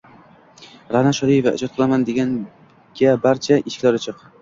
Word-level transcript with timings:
Ra’no 0.95 1.11
Shodiyeva: 1.17 1.53
«Ijod 1.61 1.77
qilaman, 1.77 2.07
deganga 2.09 3.15
barcha 3.31 3.63
eshiklar 3.63 4.05
ochiq» 4.05 4.31